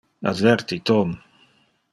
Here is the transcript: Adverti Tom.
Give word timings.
Adverti 0.29 0.79
Tom. 0.87 1.09